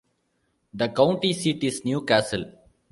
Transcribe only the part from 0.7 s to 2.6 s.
The county seat is New Castle.